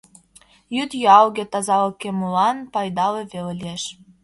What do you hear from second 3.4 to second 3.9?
лиеш.